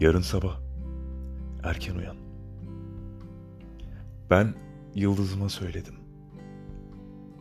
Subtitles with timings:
[0.00, 0.60] Yarın sabah
[1.62, 2.16] erken uyan.
[4.30, 4.54] Ben
[4.94, 5.94] yıldızıma söyledim.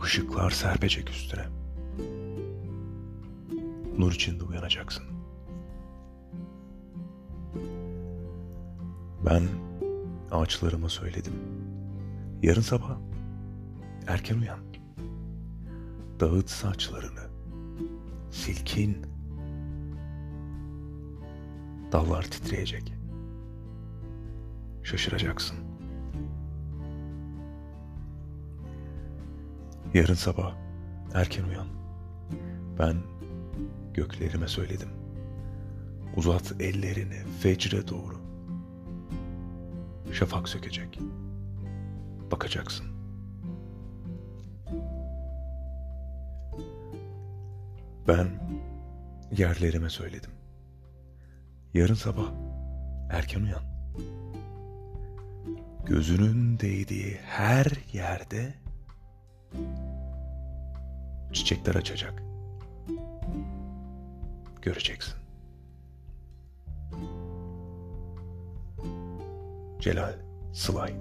[0.05, 1.45] Işıklar serpecek üstüne.
[3.97, 5.03] Nur içinde uyanacaksın.
[9.25, 9.43] Ben
[10.31, 11.33] ağaçlarıma söyledim.
[12.43, 12.97] Yarın sabah
[14.07, 14.59] erken uyan.
[16.19, 17.29] Dağıt saçlarını.
[18.31, 19.18] Silkin.
[21.91, 22.93] Dallar titreyecek.
[24.83, 25.57] Şaşıracaksın.
[29.93, 30.55] Yarın sabah
[31.13, 31.67] erken uyan.
[32.79, 32.97] Ben
[33.93, 34.89] göklerime söyledim.
[36.15, 38.15] Uzat ellerini fecre doğru.
[40.11, 40.99] Şafak sökecek.
[42.31, 42.85] Bakacaksın.
[48.07, 48.27] Ben
[49.37, 50.38] yerlerime söyledim.
[51.73, 52.31] Yarın sabah
[53.09, 53.63] erken uyan.
[55.85, 58.53] Gözünün değdiği her yerde
[61.33, 62.23] çiçekler açacak.
[64.61, 65.13] Göreceksin.
[69.79, 70.13] Celal
[70.53, 70.93] Sılay